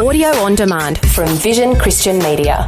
[0.00, 2.64] Audio on demand from Vision Christian Media.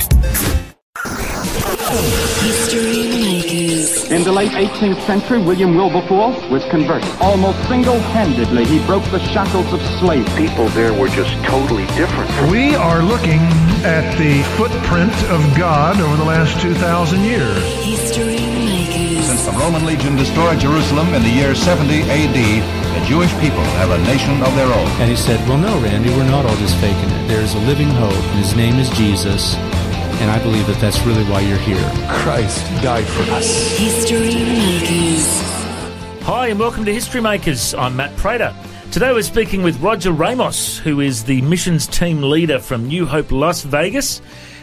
[2.43, 4.11] History Makers.
[4.13, 7.09] In the late 18th century, William Wilberforce was converted.
[7.23, 10.47] Almost single-handedly, he broke the shackles of slavery.
[10.47, 12.29] people there were just totally different.
[12.51, 13.41] We are looking
[13.81, 17.65] at the footprint of God over the last 2,000 years.
[17.83, 19.25] History Makers.
[19.25, 23.91] Since the Roman legion destroyed Jerusalem in the year 70 AD, the Jewish people have
[23.91, 24.89] a nation of their own.
[25.01, 27.29] And he said, Well, no, Randy, we're not all just faking it.
[27.29, 29.55] There's a living hope, and his name is Jesus.
[30.21, 31.83] And I believe that that's really why you're here.
[32.23, 33.79] Christ died for us.
[33.79, 35.41] History Makers.
[36.25, 37.75] Hi, and welcome to History Makers.
[37.75, 38.55] I'm Matt Prater.
[38.93, 43.33] Today we're speaking with Roger Ramos, who is the missions team leader from New Hope
[43.33, 44.21] Las Vegas,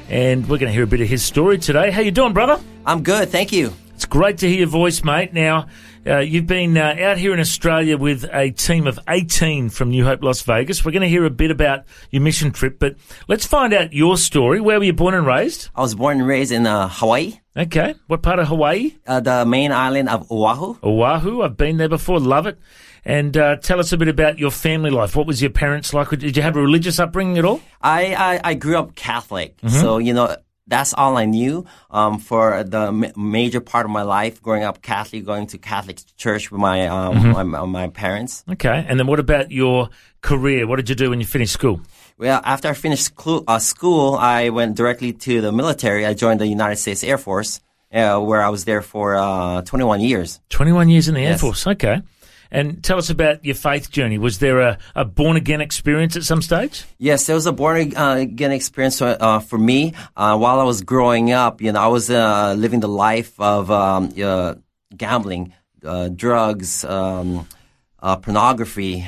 [0.08, 1.90] and we're going to hear a bit of his story today.
[1.90, 2.62] How you doing, brother?
[2.86, 3.74] I'm good, thank you.
[4.00, 5.34] It's great to hear your voice, mate.
[5.34, 5.68] Now,
[6.08, 10.06] uh, you've been uh, out here in Australia with a team of 18 from New
[10.06, 10.86] Hope Las Vegas.
[10.86, 12.96] We're going to hear a bit about your mission trip, but
[13.28, 14.62] let's find out your story.
[14.62, 15.68] Where were you born and raised?
[15.76, 17.94] I was born and raised in uh, Hawaii, Okay.
[18.08, 18.96] What part of Hawaii?
[19.06, 20.78] uh, the main island of Oahu.
[20.82, 21.42] Oahu.
[21.42, 22.22] I've been there before.
[22.22, 22.58] Love it.
[23.04, 25.14] And uh, tell us a bit about your family life.
[25.18, 26.08] What was your parents like?
[26.12, 27.60] Did you have a religious upbringing at all?
[27.82, 30.38] I, I, I grew up Catholic, so you know
[30.70, 34.42] that's all I knew um, for the ma- major part of my life.
[34.42, 38.44] Growing up Catholic, going to Catholic church with my um, my, my parents.
[38.50, 38.86] Okay.
[38.88, 39.90] And then what about your
[40.22, 40.68] career?
[40.68, 41.82] What did you do when you finished school?
[42.18, 46.06] Well, after I finished clu- uh, school, I went directly to the military.
[46.06, 47.62] I joined the United States Air Force,
[47.94, 50.40] uh, where I was there for uh, 21 years.
[50.50, 51.66] 21 years in the Air Force.
[51.66, 52.02] Okay.
[52.52, 54.18] And tell us about your faith journey.
[54.18, 56.84] Was there a, a born again experience at some stage?
[56.98, 59.94] Yes, there was a born uh, again experience uh, for me.
[60.18, 63.70] Uh, while I was growing up, you know, I was uh, living the life of
[63.70, 64.56] um, uh,
[64.98, 67.48] gambling, uh, drugs, um,
[68.00, 69.08] uh, pornography,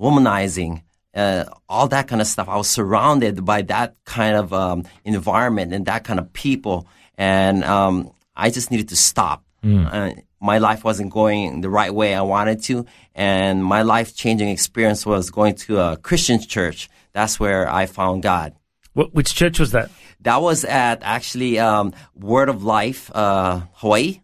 [0.00, 0.82] womanizing,
[1.14, 2.48] uh, all that kind of stuff.
[2.48, 6.86] I was surrounded by that kind of um, environment and that kind of people,
[7.18, 9.44] and um, I just needed to stop.
[9.86, 14.48] Uh, my life wasn't going the right way I wanted to, and my life changing
[14.48, 16.88] experience was going to a Christian church.
[17.12, 18.54] That's where I found God.
[18.94, 19.90] What, which church was that?
[20.20, 24.20] That was at actually um, Word of Life, uh, Hawaii,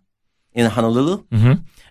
[0.53, 1.25] in Honolulu.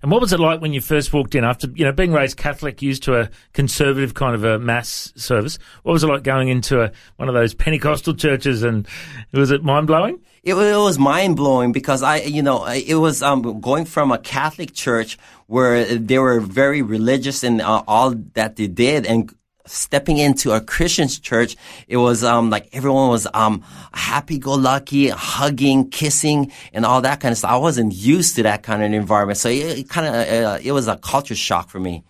[0.02, 2.38] And what was it like when you first walked in after, you know, being raised
[2.38, 5.58] Catholic, used to a conservative kind of a mass service?
[5.82, 8.88] What was it like going into a, one of those Pentecostal churches and
[9.34, 10.20] was it mind blowing?
[10.46, 14.20] It, it was mind blowing because I, you know, it was um, going from a
[14.20, 15.18] Catholic church
[15.48, 19.34] where they were very religious in uh, all that they did and
[19.66, 21.56] stepping into a Christian church,
[21.88, 23.64] it was um, like everyone was um,
[23.94, 27.52] happy go lucky, hugging, kissing, and all that kind of stuff.
[27.52, 29.38] I wasn't used to that kind of environment.
[29.38, 32.04] So it, it kind of, uh, it was a culture shock for me.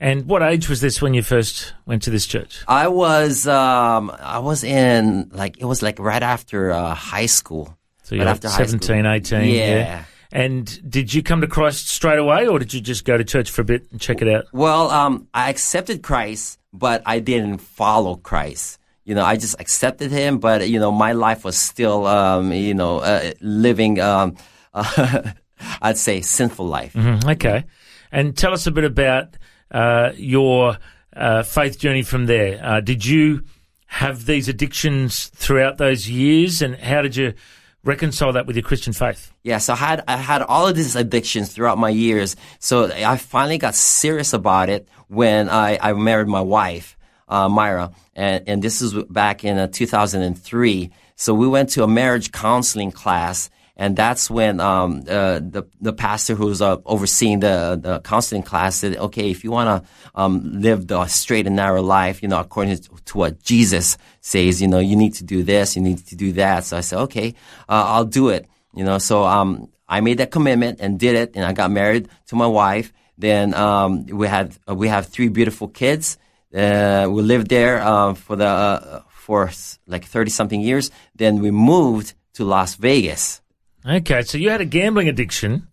[0.00, 2.64] And what age was this when you first went to this church?
[2.66, 7.78] I was, um, I was in like, it was like right after uh, high school.
[8.02, 9.48] So you're after 17, 18.
[9.54, 10.04] Yeah.
[10.32, 13.50] And did you come to Christ straight away or did you just go to church
[13.50, 14.46] for a bit and check it out?
[14.52, 18.78] Well, um, I accepted Christ, but I didn't follow Christ.
[19.04, 22.72] You know, I just accepted him, but you know, my life was still, um, you
[22.72, 24.36] know, uh, living, um,
[24.74, 26.94] I'd say, sinful life.
[26.94, 27.64] Mm, Okay.
[28.10, 29.36] And tell us a bit about
[29.70, 30.76] uh, your
[31.16, 32.60] uh, faith journey from there.
[32.62, 33.44] Uh, did you
[33.86, 37.34] have these addictions throughout those years and how did you
[37.84, 39.32] reconcile that with your Christian faith?
[39.42, 42.36] Yeah, so I had I had all of these addictions throughout my years.
[42.58, 46.96] So I finally got serious about it when I, I married my wife,
[47.28, 50.90] uh, Myra, and and this is back in uh, 2003.
[51.16, 53.50] So we went to a marriage counseling class,
[53.82, 58.76] and that's when um, uh, the the pastor who's uh, overseeing the the counseling class
[58.76, 62.38] said, "Okay, if you want to um, live the straight and narrow life, you know,
[62.38, 66.14] according to what Jesus says, you know, you need to do this, you need to
[66.14, 67.34] do that." So I said, "Okay,
[67.68, 71.32] uh, I'll do it." You know, so um, I made that commitment and did it,
[71.34, 72.92] and I got married to my wife.
[73.18, 76.18] Then um, we had uh, we have three beautiful kids.
[76.54, 79.50] Uh, we lived there uh, for the for
[79.88, 80.92] like thirty something years.
[81.16, 83.41] Then we moved to Las Vegas.
[83.86, 85.66] Okay, so you had a gambling addiction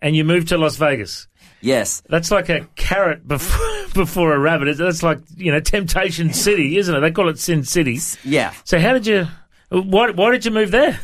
[0.00, 1.28] and you moved to Las Vegas.
[1.60, 4.76] Yes, That's like a carrot before, before a rabbit.
[4.76, 7.00] That's like, you know, Temptation City, isn't it?
[7.00, 7.98] They call it Sin City.
[8.22, 8.52] yeah.
[8.64, 9.26] So how did you,
[9.70, 11.00] why, why did you move there?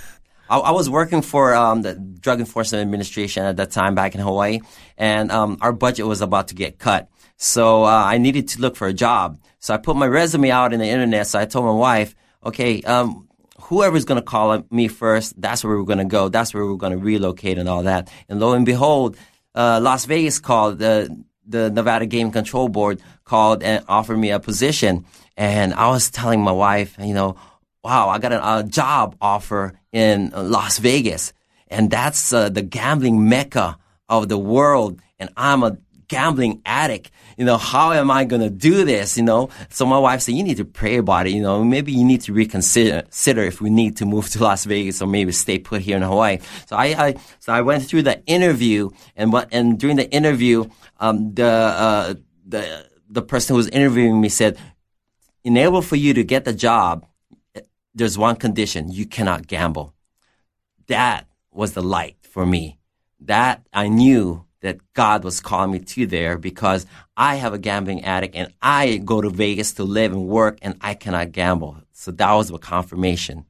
[0.48, 4.20] I, I was working for um, the Drug Enforcement Administration at that time back in
[4.20, 4.60] Hawaii,
[4.96, 7.08] and um, our budget was about to get cut.
[7.36, 9.40] So uh, I needed to look for a job.
[9.58, 11.26] So I put my resume out in the internet.
[11.26, 12.14] So I told my wife,
[12.44, 13.28] okay, um,
[13.62, 16.28] whoever's going to call me first, that's where we're going to go.
[16.28, 18.10] That's where we're going to relocate and all that.
[18.28, 19.16] And lo and behold,
[19.54, 24.40] uh, Las Vegas called the the Nevada Game Control Board called and offered me a
[24.40, 25.04] position.
[25.36, 27.36] And I was telling my wife, you know,
[27.82, 31.32] wow, I got a, a job offer in uh, Las Vegas.
[31.68, 33.78] And that's uh, the gambling mecca
[34.08, 35.00] of the world.
[35.18, 35.76] And I'm a
[36.08, 37.10] gambling addict.
[37.36, 39.16] You know, how am I going to do this?
[39.16, 41.32] You know, so my wife said, you need to pray about it.
[41.32, 44.64] You know, maybe you need to reconsider consider if we need to move to Las
[44.64, 46.38] Vegas or maybe stay put here in Hawaii.
[46.66, 50.64] So I, I so I went through the interview and what, and during the interview,
[51.00, 52.14] um, the, uh,
[52.46, 54.58] the, the person who was interviewing me said,
[55.42, 57.06] in order for you to get the job,
[57.94, 58.90] there's one condition.
[58.90, 59.94] You cannot gamble.
[60.86, 62.78] That was the light for me.
[63.20, 66.86] That I knew that God was calling me to there because
[67.18, 70.78] I have a gambling addict and I go to Vegas to live and work and
[70.80, 71.76] I cannot gamble.
[71.92, 73.44] So that was a confirmation.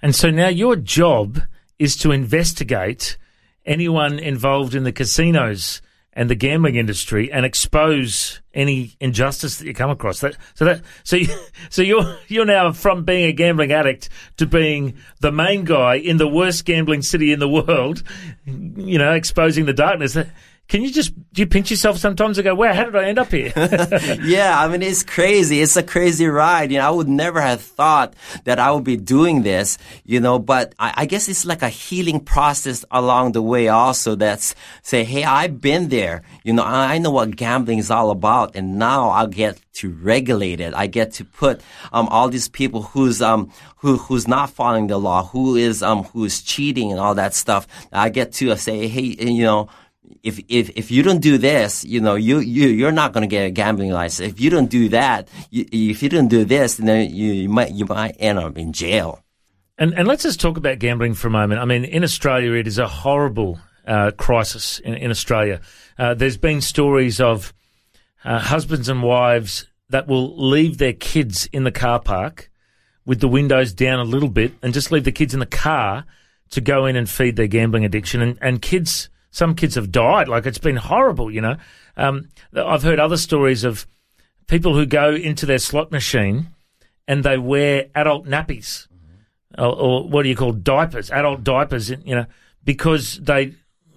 [0.00, 1.40] And so now your job
[1.80, 3.18] is to investigate
[3.66, 5.82] anyone involved in the casinos
[6.20, 10.20] and the gambling industry and expose any injustice that you come across.
[10.20, 11.28] That, so that so you,
[11.70, 16.18] so you're you're now from being a gambling addict to being the main guy in
[16.18, 18.02] the worst gambling city in the world.
[18.46, 20.16] You know, exposing the darkness.
[20.70, 23.18] Can you just do you pinch yourself sometimes and go, "Wow, how did I end
[23.18, 23.52] up here?"
[24.22, 25.60] yeah, I mean it's crazy.
[25.60, 26.70] It's a crazy ride.
[26.70, 28.14] You know, I would never have thought
[28.44, 29.78] that I would be doing this.
[30.04, 33.66] You know, but I, I guess it's like a healing process along the way.
[33.66, 36.22] Also, that's say, "Hey, I've been there.
[36.44, 39.90] You know, I, I know what gambling is all about, and now I get to
[39.90, 40.72] regulate it.
[40.72, 41.62] I get to put
[41.92, 46.04] um, all these people who's um, who who's not following the law, who is um,
[46.04, 47.66] who's cheating and all that stuff.
[47.92, 49.68] I get to uh, say, hey, you know."
[50.22, 53.28] If if if you don't do this, you know, you you you're not going to
[53.28, 54.32] get a gambling license.
[54.32, 57.72] If you don't do that, you, if you don't do this, then you, you might
[57.72, 59.22] you might end up in jail.
[59.78, 61.60] And and let's just talk about gambling for a moment.
[61.60, 65.60] I mean, in Australia, it is a horrible uh, crisis in, in Australia.
[65.98, 67.52] Uh, there's been stories of
[68.24, 72.50] uh, husbands and wives that will leave their kids in the car park
[73.06, 76.04] with the windows down a little bit and just leave the kids in the car
[76.50, 78.20] to go in and feed their gambling addiction.
[78.20, 80.28] And and kids some kids have died.
[80.28, 81.56] Like it's been horrible, you know.
[81.96, 83.86] Um, I've heard other stories of
[84.46, 86.48] people who go into their slot machine
[87.06, 89.62] and they wear adult nappies mm-hmm.
[89.62, 92.26] or, or, what do you call diapers, adult diapers, you know,
[92.64, 93.54] because they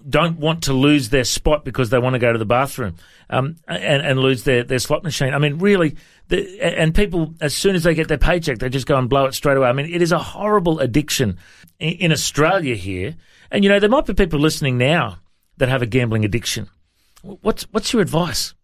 [0.08, 2.94] don't want to lose their spot because they want to go to the bathroom
[3.30, 5.32] um, and, and lose their, their slot machine.
[5.32, 5.96] I mean, really,
[6.28, 9.24] the, and people, as soon as they get their paycheck, they just go and blow
[9.26, 9.68] it straight away.
[9.68, 11.38] I mean, it is a horrible addiction
[11.78, 13.16] in, in Australia here.
[13.50, 15.18] And, you know, there might be people listening now
[15.56, 16.68] that have a gambling addiction.
[17.22, 18.54] What's what's your advice?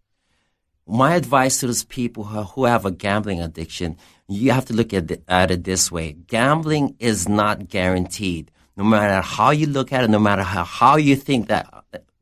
[0.87, 3.97] My advice to those people who, have a gambling addiction,
[4.27, 8.51] you have to look at, the, at it this way: gambling is not guaranteed.
[8.77, 11.67] No matter how you look at it, no matter how, how you think that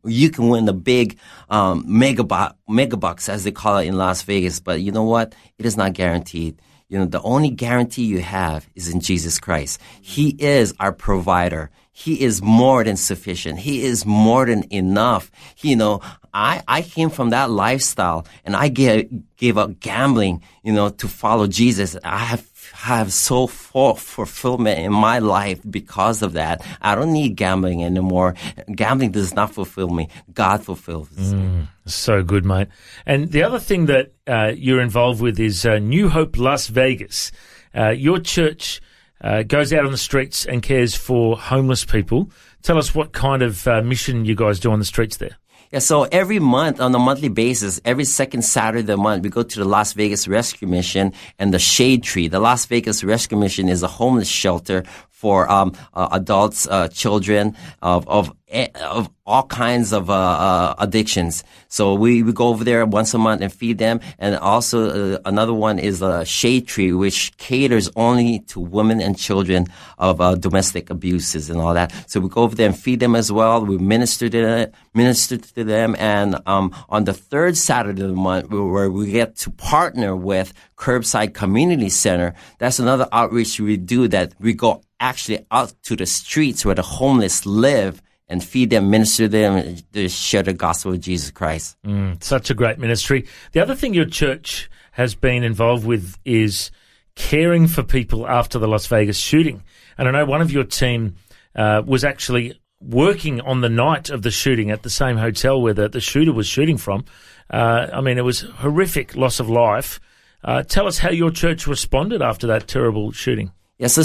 [0.04, 1.18] you can win the big
[1.50, 5.04] um, mega, bo- mega bucks, as they call it in Las Vegas, but you know
[5.04, 5.36] what?
[5.58, 6.62] It is not guaranteed.
[6.90, 9.80] You know, the only guarantee you have is in Jesus Christ.
[10.02, 11.70] He is our provider.
[11.92, 13.60] He is more than sufficient.
[13.60, 15.30] He is more than enough.
[15.60, 16.02] You know,
[16.34, 21.08] I, I came from that lifestyle and I gave, gave up gambling, you know, to
[21.08, 21.96] follow Jesus.
[22.04, 22.49] I have,
[22.80, 26.66] have so full fulfillment in my life because of that.
[26.82, 28.36] I don't need gambling anymore.
[28.74, 30.08] Gambling does not fulfill me.
[30.34, 32.70] God fulfills mm, So good, mate.
[33.06, 37.34] And the other thing that uh, you're involved with is uh, New Hope Las Vegas.
[37.76, 38.80] Uh, your church
[39.20, 42.32] uh, goes out on the streets and cares for homeless people.
[42.62, 45.36] Tell us what kind of uh, mission you guys do on the streets there.
[45.72, 49.30] Yeah, so every month on a monthly basis, every second Saturday of the month, we
[49.30, 52.28] go to the Las Vegas Rescue Mission and the Shade Tree.
[52.28, 54.84] The Las Vegas Rescue Mission is a homeless shelter
[55.20, 60.76] for um, uh, adults, uh, children of of eh, of all kinds of uh, uh,
[60.80, 61.44] addictions.
[61.68, 64.00] So we, we go over there once a month and feed them.
[64.18, 64.78] And also
[65.16, 69.68] uh, another one is a shade tree, which caters only to women and children
[70.00, 71.94] of uh, domestic abuses and all that.
[72.10, 73.64] So we go over there and feed them as well.
[73.64, 75.96] We minister to them, minister to them.
[76.00, 80.54] And um, on the third Saturday of the month, where we get to partner with
[80.76, 86.06] Curbside Community Center, that's another outreach we do that we go actually out to the
[86.06, 90.94] streets where the homeless live and feed them, minister to them, to share the gospel
[90.94, 91.78] of Jesus Christ.
[91.84, 93.28] Mm, such a great ministry.
[93.54, 96.72] The other thing your church has been involved with is
[97.16, 99.64] caring for people after the Las Vegas shooting.
[99.98, 101.16] And I know one of your team
[101.56, 105.74] uh, was actually working on the night of the shooting at the same hotel where
[105.74, 107.04] the, the shooter was shooting from.
[107.50, 110.00] Uh, I mean, it was horrific loss of life.
[110.44, 113.52] Uh, tell us how your church responded after that terrible shooting.
[113.80, 114.02] Yeah, so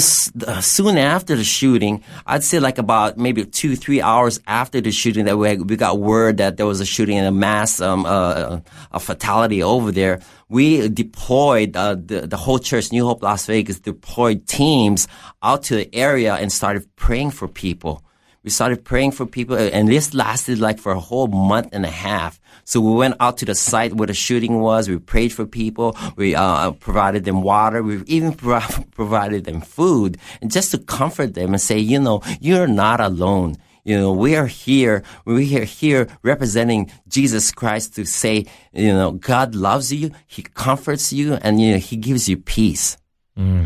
[0.47, 4.89] uh, soon after the shooting, I'd say like about maybe two, three hours after the
[4.89, 8.05] shooting that we, we got word that there was a shooting and a mass, um,
[8.05, 8.61] uh,
[8.93, 10.21] a fatality over there.
[10.47, 15.09] We deployed, uh, the, the whole church, New Hope Las Vegas, deployed teams
[15.43, 18.04] out to the area and started praying for people.
[18.45, 21.89] We started praying for people and this lasted like for a whole month and a
[21.89, 22.39] half.
[22.63, 24.87] So we went out to the site where the shooting was.
[24.87, 25.97] We prayed for people.
[26.15, 27.81] We uh, provided them water.
[27.81, 28.61] We even pro-
[28.91, 33.57] provided them food and just to comfort them and say, you know, you're not alone.
[33.83, 35.01] You know, we are here.
[35.25, 40.11] We are here representing Jesus Christ to say, you know, God loves you.
[40.27, 42.95] He comforts you and, you know, he gives you peace.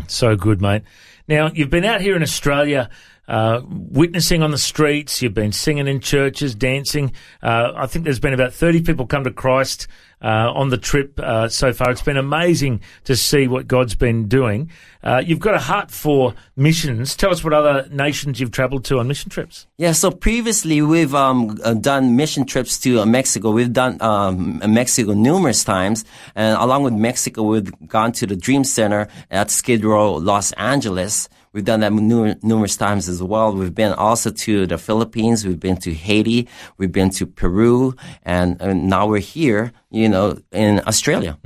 [0.08, 0.82] So good, mate.
[1.28, 2.90] Now, you've been out here in Australia
[3.30, 7.12] uh, witnessing on the streets, you've been singing in churches, dancing.
[7.40, 9.86] Uh, I think there's been about 30 people come to Christ
[10.20, 11.92] uh, on the trip uh, so far.
[11.92, 14.68] It's been amazing to see what God's been doing.
[15.04, 17.14] Uh, you've got a heart for missions.
[17.14, 19.68] Tell us what other nations you've travelled to on mission trips.
[19.78, 23.52] Yeah, so previously we've um, done mission trips to Mexico.
[23.52, 28.64] We've done um, Mexico numerous times, and along with Mexico, we've gone to the Dream
[28.64, 31.28] Center at Skid Row, Los Angeles.
[31.52, 33.52] We've done that nu- numerous times as well.
[33.52, 35.44] We've been also to the Philippines.
[35.44, 36.48] We've been to Haiti.
[36.78, 41.38] We've been to Peru, and, and now we're here, you know, in Australia.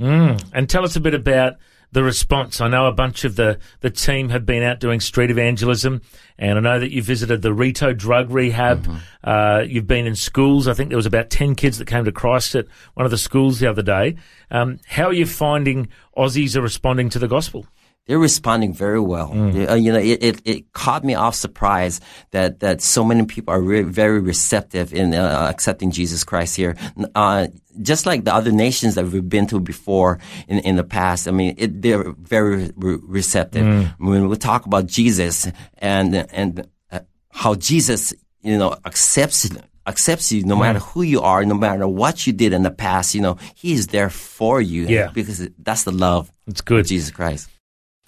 [0.53, 1.55] And tell us a bit about
[1.91, 2.59] the response.
[2.59, 6.01] I know a bunch of the, the team have been out doing street evangelism,
[6.37, 8.85] and I know that you visited the Rito drug rehab.
[9.23, 10.67] Uh, you've been in schools.
[10.67, 13.17] I think there was about 10 kids that came to Christ at one of the
[13.17, 14.17] schools the other day.
[14.51, 17.65] Um, how are you finding Aussies are responding to the gospel?
[18.07, 19.31] They're responding very well.
[19.33, 21.99] Uh, you know, it, it, it caught me off surprise
[22.31, 26.75] that, that so many people are re- very receptive in uh, accepting Jesus Christ here.
[27.15, 27.47] Uh,
[27.81, 31.27] just like the other nations that we've been to before in, in the past.
[31.27, 33.65] I mean, it, they're very re- receptive.
[33.97, 35.47] When we talk about Jesus
[35.79, 39.49] and, and uh, how Jesus, you know, accepts
[39.87, 43.13] accepts you no matter who you are, no matter what you did in the past,
[43.13, 44.85] you know, he is there for you.
[44.87, 45.11] Yeah.
[45.13, 46.85] Because that's the love It's good.
[46.87, 47.49] Jesus Christ.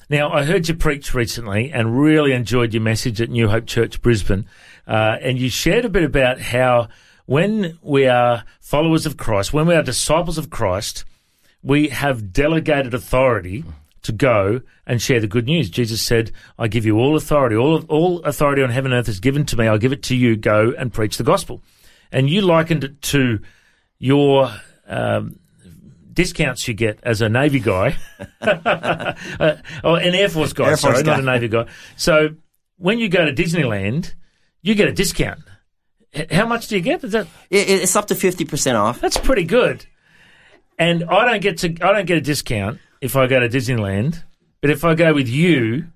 [0.10, 4.02] Now, I heard you preach recently and really enjoyed your message at New Hope Church
[4.02, 4.48] Brisbane.
[4.88, 6.88] Uh, and you shared a bit about how
[7.26, 11.04] when we are followers of Christ, when we are disciples of Christ,
[11.62, 13.66] we have delegated authority
[14.04, 15.70] to go and share the good news.
[15.70, 17.58] Jesus said, I give you all authority.
[17.58, 19.68] All, all authority on heaven and earth is given to me.
[19.68, 20.38] I give it to you.
[20.38, 21.62] Go and preach the gospel.
[22.14, 23.40] And you likened it to
[24.00, 24.54] your
[24.88, 25.38] um,
[26.18, 27.96] discounts you get as a Navy guy,
[28.42, 29.14] uh,
[29.84, 31.20] or an Air Force guy, Air Force sorry, not guy.
[31.20, 31.66] a Navy guy.
[31.96, 32.30] So
[32.78, 34.14] when you go to Disneyland,
[34.62, 35.40] you get a discount.
[36.14, 37.04] H- How much do you get?
[37.04, 39.00] Is that It, it- it's up to 50% off.
[39.00, 39.86] that's pretty good.
[40.80, 44.24] And I don't get to I don't get a discount if I go to Disneyland,
[44.62, 45.88] but if I go with you,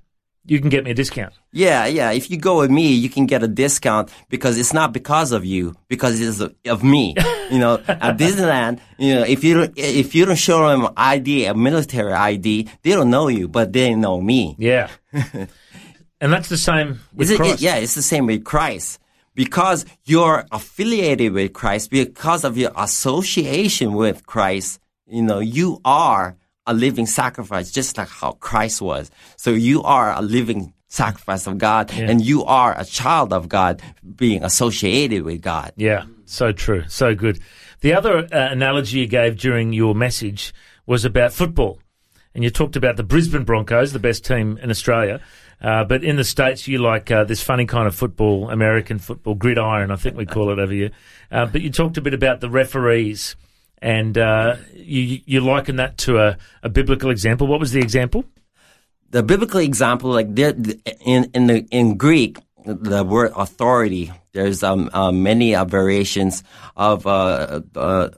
[0.46, 1.34] you can get me a discount.
[1.52, 2.12] Yeah, yeah.
[2.12, 5.46] If you go with me, you can get a discount because it's not because of
[5.46, 7.16] you, because it's of, of me.
[7.52, 11.46] You know, at Disneyland, you know, if you don't, if you don't show them ID,
[11.46, 14.56] a military ID, they don't know you, but they know me.
[14.58, 14.90] Yeah.
[15.14, 17.62] and that's the same with Is it- Christ.
[17.62, 19.00] yeah, it's the same with Christ.
[19.34, 26.36] Because you're affiliated with Christ, because of your association with Christ, you know, you are
[26.68, 29.12] a living sacrifice, just like how Christ was.
[29.36, 33.82] So you are a living sacrifice of God, and you are a child of God,
[34.16, 35.72] being associated with God.
[35.78, 37.40] Yeah, so true, so good.
[37.80, 40.54] The other uh, analogy you gave during your message
[40.86, 41.80] was about football,
[42.36, 45.22] and you talked about the Brisbane Broncos, the best team in Australia.
[45.62, 49.36] Uh, but in the states, you like uh, this funny kind of football, American football,
[49.36, 50.92] gridiron, I think we call it over here.
[51.32, 53.36] Uh, but you talked a bit about the referees,
[53.82, 57.48] and uh, you you liken that to a, a biblical example.
[57.48, 58.26] What was the example?
[59.12, 60.56] the biblical example, like there,
[61.06, 64.12] in in the in Greek, the word authority.
[64.34, 66.44] There's um, uh, many uh, variations
[66.76, 68.10] of uh, uh,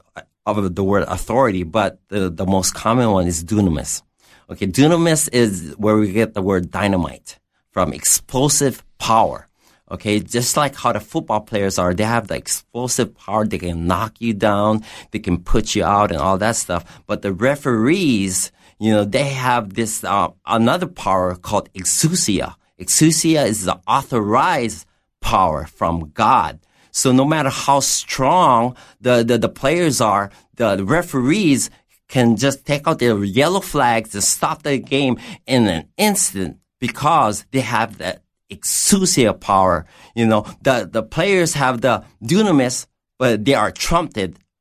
[0.46, 4.02] of the word authority, but the the most common one is dunamis.
[4.48, 7.38] Okay, dunamis is where we get the word dynamite
[7.70, 9.48] from, explosive power.
[9.90, 13.46] Okay, just like how the football players are, they have the explosive power.
[13.46, 17.02] They can knock you down, they can put you out, and all that stuff.
[17.06, 22.54] But the referees, you know, they have this uh, another power called exousia.
[22.80, 24.86] Exousia is the authorized
[25.20, 26.60] power from God.
[26.90, 31.68] So no matter how strong the, the, the players are, the, the referees
[32.08, 37.44] can just take out their yellow flags and stop the game in an instant because
[37.50, 39.86] they have that exousia power.
[40.14, 42.86] You know, the, the players have the dunamis,
[43.18, 44.18] but they are trumped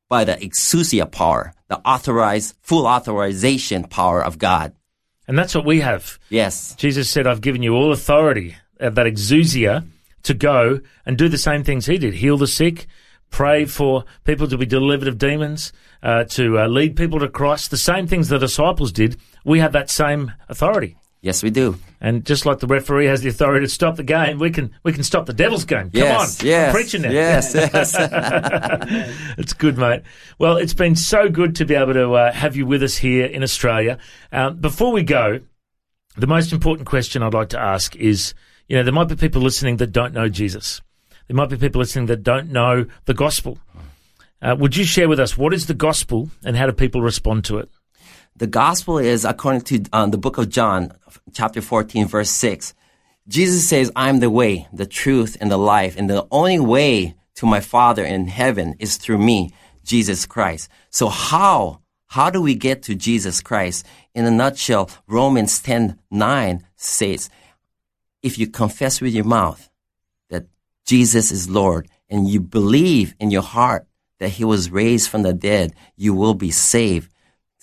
[0.09, 4.73] by the exousia power, the authorized, full authorization power of God.
[5.27, 6.19] And that's what we have.
[6.29, 6.75] Yes.
[6.75, 9.85] Jesus said, I've given you all authority, uh, that exousia,
[10.23, 12.87] to go and do the same things he did heal the sick,
[13.29, 17.71] pray for people to be delivered of demons, uh, to uh, lead people to Christ.
[17.71, 20.97] The same things the disciples did, we have that same authority.
[21.21, 21.79] Yes, we do.
[22.05, 24.91] And just like the referee has the authority to stop the game, we can we
[24.91, 25.83] can stop the devil's game.
[25.89, 27.11] Come Yes, on, yes, I'm preaching now.
[27.11, 27.95] yes, yes.
[29.37, 30.01] it's good, mate.
[30.37, 33.25] Well, it's been so good to be able to uh, have you with us here
[33.25, 33.97] in Australia.
[34.33, 35.39] Um, before we go,
[36.17, 38.33] the most important question I'd like to ask is,
[38.67, 40.81] you know, there might be people listening that don't know Jesus.
[41.29, 43.59] There might be people listening that don't know the gospel.
[44.41, 47.45] Uh, would you share with us what is the gospel and how do people respond
[47.45, 47.69] to it?
[48.35, 50.91] The gospel is according to um, the book of John,
[51.33, 52.73] chapter 14, verse 6.
[53.27, 57.15] Jesus says, I am the way, the truth, and the life, and the only way
[57.35, 59.51] to my Father in heaven is through me,
[59.83, 60.69] Jesus Christ.
[60.89, 63.85] So how, how do we get to Jesus Christ?
[64.15, 67.29] In a nutshell, Romans 10, 9 says,
[68.23, 69.69] if you confess with your mouth
[70.29, 70.47] that
[70.85, 73.85] Jesus is Lord and you believe in your heart
[74.19, 77.12] that he was raised from the dead, you will be saved.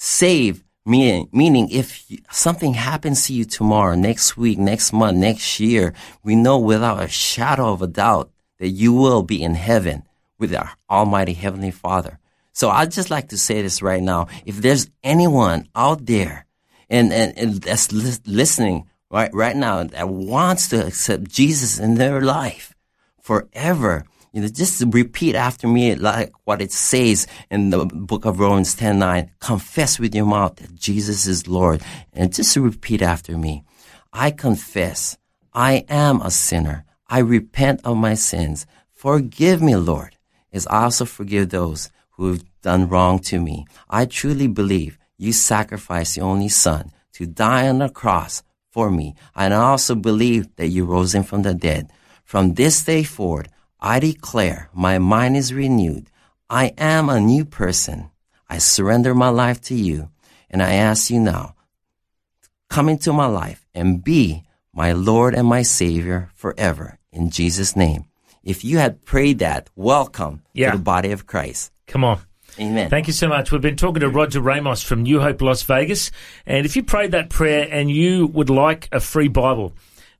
[0.03, 5.93] Saved meaning, meaning if something happens to you tomorrow, next week, next month, next year,
[6.23, 8.31] we know without a shadow of a doubt
[8.61, 10.05] that you will be in heaven
[10.39, 12.19] with our Almighty Heavenly Father.
[12.55, 14.29] So I'd just like to say this right now.
[14.47, 16.47] If there's anyone out there
[16.89, 21.97] and, and, and that's lis- listening right, right now that wants to accept Jesus in
[21.97, 22.75] their life
[23.21, 28.39] forever, you know, just repeat after me like what it says in the book of
[28.39, 29.31] Romans 10 9.
[29.41, 31.83] Confess with your mouth that Jesus is Lord.
[32.13, 33.65] And just repeat after me.
[34.13, 35.19] I confess
[35.53, 36.85] I am a sinner.
[37.09, 38.67] I repent of my sins.
[38.93, 40.17] Forgive me, Lord,
[40.53, 43.67] as I also forgive those who have done wrong to me.
[43.89, 49.17] I truly believe you sacrificed your only son to die on the cross for me.
[49.35, 51.91] And I also believe that you rose him from the dead.
[52.25, 53.49] From this day forward,
[53.83, 56.09] I declare my mind is renewed.
[56.49, 58.11] I am a new person.
[58.49, 60.11] I surrender my life to you.
[60.51, 61.55] And I ask you now,
[62.69, 64.45] come into my life and be
[64.75, 66.99] my Lord and my Savior forever.
[67.13, 68.05] In Jesus' name.
[68.43, 70.73] If you had prayed that, welcome Yeah.
[70.73, 71.73] to the body of Christ.
[71.87, 72.21] Come on.
[72.59, 72.91] Amen.
[72.91, 73.53] Thank you so much.
[73.53, 76.11] We've been talking to Roger Ramos from New Hope Las Vegas.
[76.47, 79.73] And if you prayed that prayer and you would like a free Bible,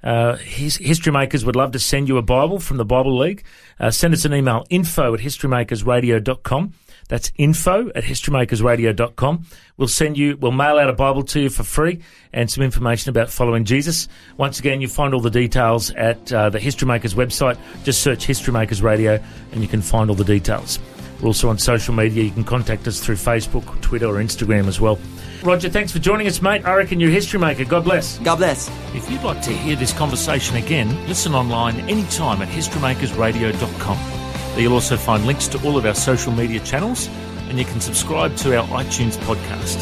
[0.03, 3.45] uh, his History Makers would love to send you a Bible from the Bible League.
[3.79, 6.73] Uh, send us an email, info at historymakersradio.com.
[7.09, 9.47] That's info at historymakersradio.com.
[9.77, 13.11] We'll send you, we'll mail out a Bible to you for free and some information
[13.11, 14.07] about following Jesus.
[14.37, 17.59] Once again, you find all the details at uh, the History Makers website.
[17.83, 20.79] Just search History Makers Radio and you can find all the details.
[21.21, 22.23] We're also on social media.
[22.23, 24.99] You can contact us through Facebook, Twitter, or Instagram as well.
[25.43, 26.67] Roger, thanks for joining us, mate.
[26.67, 27.65] I reckon you're a history maker.
[27.65, 28.19] God bless.
[28.19, 28.69] God bless.
[28.95, 33.97] If you'd like to hear this conversation again, listen online anytime at historymakersradio.com.
[33.97, 37.09] There you'll also find links to all of our social media channels,
[37.49, 39.77] and you can subscribe to our iTunes podcast.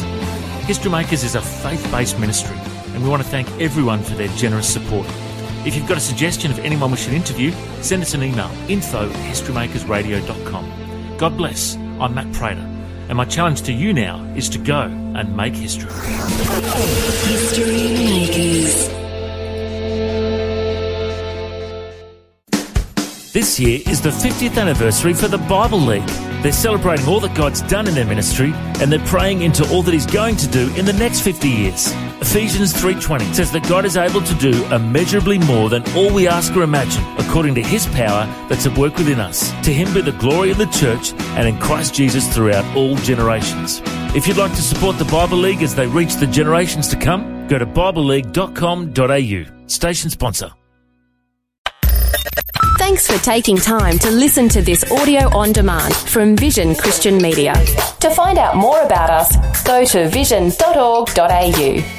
[0.63, 2.55] History Makers is a faith based ministry,
[2.93, 5.07] and we want to thank everyone for their generous support.
[5.65, 9.09] If you've got a suggestion of anyone we should interview, send us an email info
[9.09, 11.17] at historymakersradio.com.
[11.17, 11.75] God bless.
[11.99, 12.65] I'm Matt Prater,
[13.09, 14.83] and my challenge to you now is to go
[15.19, 15.91] and make history.
[17.27, 18.87] History Makers.
[23.33, 26.07] This year is the 50th anniversary for the Bible League.
[26.41, 29.93] They're celebrating all that God's done in their ministry and they're praying into all that
[29.93, 31.91] he's going to do in the next 50 years.
[32.21, 36.55] Ephesians 3:20 says that God is able to do immeasurably more than all we ask
[36.55, 39.51] or imagine according to his power that's at work within us.
[39.63, 43.81] To him be the glory in the church and in Christ Jesus throughout all generations.
[44.15, 47.47] If you'd like to support the Bible League as they reach the generations to come,
[47.47, 49.67] go to bibleleague.com.au.
[49.67, 50.51] Station sponsor.
[52.79, 57.53] Thanks for taking time to listen to this audio on demand from Vision Christian Media.
[57.99, 61.98] To find out more about us, go to vision.org.au.